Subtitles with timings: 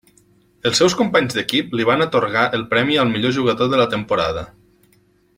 [0.69, 4.43] Els seus companys d'equip li van atorgar el premi al millor jugador de la temporada.